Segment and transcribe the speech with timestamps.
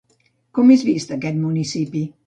[0.59, 2.07] Com és vist aquest municipi?